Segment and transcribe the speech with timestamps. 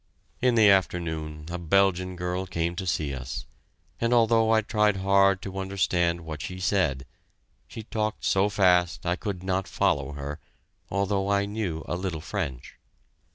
[0.41, 3.45] In the afternoon a Belgian girl came to see us,
[3.99, 7.05] and although I tried hard to understand what she said,
[7.67, 10.39] she talked so fast I could not follow her,
[10.89, 12.79] although I knew a little French.